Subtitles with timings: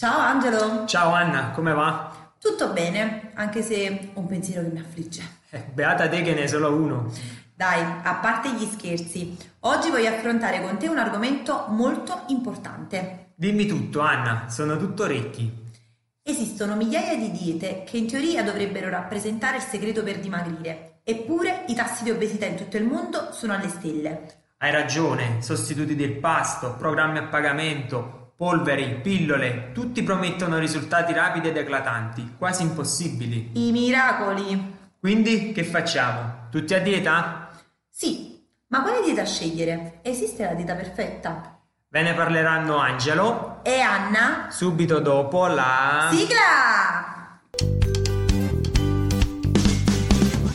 [0.00, 2.32] Ciao Angelo, Ciao Anna, come va?
[2.38, 5.22] tutto bene, anche se ho un pensiero che mi affligge.
[5.50, 7.12] Eh, beata te che ne è solo uno.
[7.54, 13.32] Dai, a parte gli scherzi, oggi voglio affrontare con te un argomento molto importante.
[13.34, 15.52] Dimmi tutto, Anna, sono tutto orecchi.
[16.22, 21.74] Esistono migliaia di diete che in teoria dovrebbero rappresentare il segreto per dimagrire, eppure i
[21.74, 24.38] tassi di obesità in tutto il mondo sono alle stelle.
[24.56, 31.58] Hai ragione, sostituti del pasto, programmi a pagamento, polveri, pillole, tutti promettono risultati rapidi ed
[31.58, 33.50] eclatanti, quasi impossibili.
[33.52, 34.78] I miracoli!
[34.98, 36.46] Quindi che facciamo?
[36.50, 37.50] Tutti a dieta?
[37.90, 39.98] Sì, ma quale dieta scegliere?
[40.00, 41.58] Esiste la dieta perfetta?
[41.90, 44.46] Ve ne parleranno Angelo E Anna?
[44.48, 46.08] subito dopo la...
[46.10, 47.40] Sigla!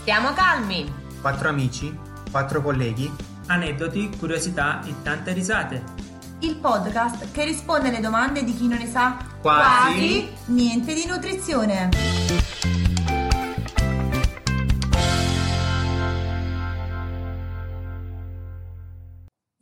[0.00, 0.92] Stiamo calmi.
[1.20, 1.96] Quattro amici,
[2.28, 3.08] quattro colleghi,
[3.46, 5.97] aneddoti, curiosità e tante risate.
[6.40, 10.28] Il podcast che risponde alle domande di chi non ne sa Quasi.
[10.46, 11.88] niente di nutrizione.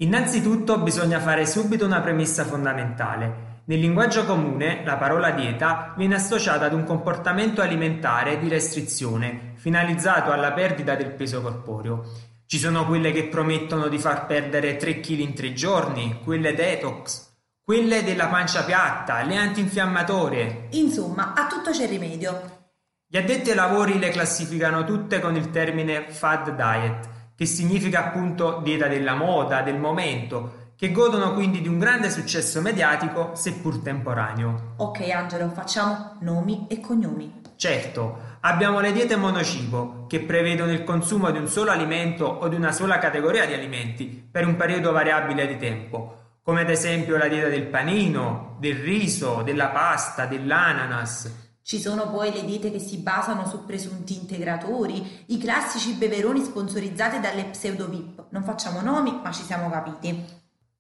[0.01, 3.63] Innanzitutto bisogna fare subito una premessa fondamentale.
[3.65, 10.31] Nel linguaggio comune la parola dieta viene associata ad un comportamento alimentare di restrizione, finalizzato
[10.31, 12.05] alla perdita del peso corporeo.
[12.49, 17.33] Ci sono quelle che promettono di far perdere 3 kg in 3 giorni, quelle detox,
[17.61, 20.69] quelle della pancia piatta, le antinfiammatorie.
[20.71, 22.69] Insomma, a tutto c'è rimedio.
[23.05, 28.61] Gli addetti ai lavori le classificano tutte con il termine fad diet, che significa appunto
[28.63, 34.75] dieta della moda, del momento, che godono quindi di un grande successo mediatico, seppur temporaneo.
[34.77, 37.46] Ok Angelo, facciamo nomi e cognomi.
[37.57, 42.55] Certo, abbiamo le diete monocibo, che prevedono il consumo di un solo alimento o di
[42.55, 47.29] una sola categoria di alimenti per un periodo variabile di tempo, come ad esempio la
[47.29, 51.45] dieta del panino, del riso, della pasta, dell'ananas.
[51.63, 57.19] Ci sono poi le diete che si basano su presunti integratori, i classici beveroni sponsorizzati
[57.21, 58.27] dalle pseudo VIP.
[58.31, 60.25] Non facciamo nomi, ma ci siamo capiti.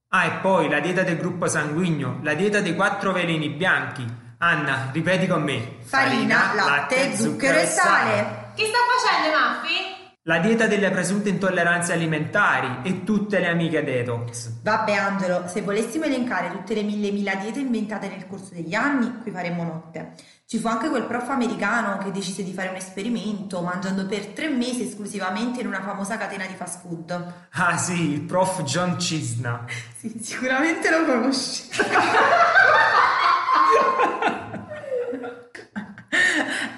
[0.08, 4.24] Ah, e poi la dieta del gruppo sanguigno, la dieta dei quattro veleni bianchi.
[4.38, 5.76] Anna, ripeti con me.
[5.80, 8.50] Farina, latte, zucchero e sale.
[8.54, 9.94] Che sta facendo, Maffi?
[10.24, 14.60] La dieta delle presunte intolleranze alimentari e tutte le amiche detox.
[14.60, 19.20] Vabbè Angelo, se volessimo elencare tutte le mille mila diete inventate nel corso degli anni,
[19.22, 20.14] qui faremmo notte.
[20.44, 24.48] Ci fu anche quel prof americano che decise di fare un esperimento mangiando per tre
[24.48, 27.32] mesi esclusivamente in una famosa catena di fast food.
[27.52, 29.64] Ah sì, il prof John Cisna.
[29.96, 31.68] Sì, sicuramente lo conosci.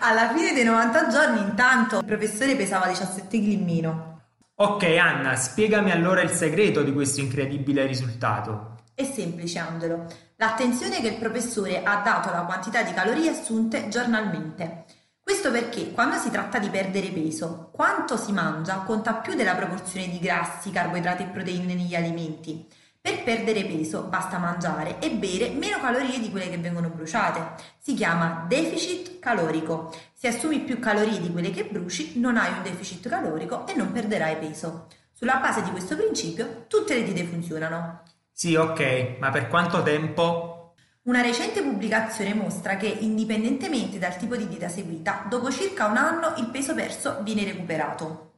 [0.08, 4.22] Alla fine dei 90 giorni, intanto, il professore pesava 17 kg in meno.
[4.54, 8.76] Ok Anna, spiegami allora il segreto di questo incredibile risultato.
[8.94, 10.06] È semplice, Angelo.
[10.36, 14.86] L'attenzione che il professore ha dato alla quantità di calorie assunte giornalmente.
[15.20, 20.08] Questo perché quando si tratta di perdere peso, quanto si mangia conta più della proporzione
[20.08, 22.66] di grassi, carboidrati e proteine negli alimenti.
[23.08, 27.62] Per perdere peso basta mangiare e bere meno calorie di quelle che vengono bruciate.
[27.78, 29.90] Si chiama deficit calorico.
[30.12, 33.92] Se assumi più calorie di quelle che bruci, non hai un deficit calorico e non
[33.92, 34.88] perderai peso.
[35.14, 38.02] Sulla base di questo principio, tutte le diete funzionano.
[38.30, 40.74] Sì, ok, ma per quanto tempo?
[41.04, 46.34] Una recente pubblicazione mostra che, indipendentemente dal tipo di dieta seguita, dopo circa un anno
[46.36, 48.32] il peso perso viene recuperato.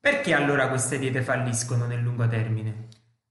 [0.00, 2.88] Perché allora queste diete falliscono nel lungo termine?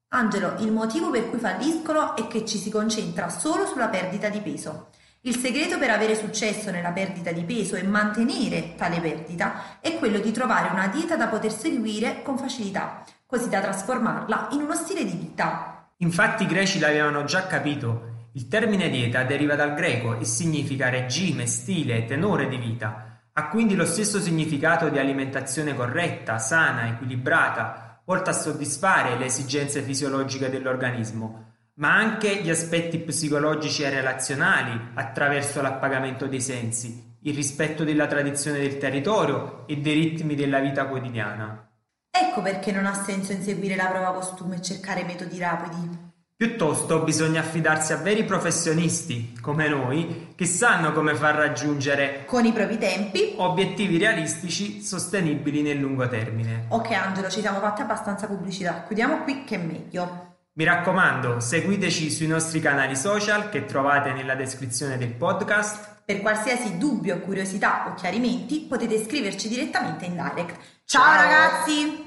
[0.09, 4.39] Angelo, il motivo per cui falliscono è che ci si concentra solo sulla perdita di
[4.39, 4.87] peso.
[5.21, 10.19] Il segreto per avere successo nella perdita di peso e mantenere tale perdita è quello
[10.19, 15.03] di trovare una dieta da poter seguire con facilità, così da trasformarla in uno stile
[15.03, 15.89] di vita.
[15.97, 18.29] Infatti i greci l'avevano già capito.
[18.33, 23.23] Il termine dieta deriva dal greco e significa regime, stile, tenore di vita.
[23.33, 29.81] Ha quindi lo stesso significato di alimentazione corretta, sana, equilibrata, volta a soddisfare le esigenze
[29.81, 37.83] fisiologiche dell'organismo, ma anche gli aspetti psicologici e relazionali attraverso l'appagamento dei sensi, il rispetto
[37.83, 41.69] della tradizione del territorio e dei ritmi della vita quotidiana.
[42.09, 46.06] Ecco perché non ha senso inseguire la prova costume e cercare metodi rapidi.
[46.37, 52.53] Piuttosto bisogna affidarsi a veri professionisti, come noi, che sanno come far raggiungere Con i
[52.53, 53.33] propri tempi.
[53.37, 56.65] obiettivi realistici sostenibili nel lungo termine.
[56.69, 60.35] Ok Angelo, ci siamo fatti abbastanza pubblicità, chiudiamo qui che è meglio.
[60.53, 66.01] Mi raccomando, seguiteci sui nostri canali social che trovate nella descrizione del podcast.
[66.05, 70.55] Per qualsiasi dubbio, curiosità o chiarimenti potete scriverci direttamente in direct.
[70.85, 71.01] Ciao.
[71.01, 72.06] Ciao ragazzi!